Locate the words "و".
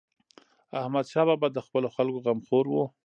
2.69-2.75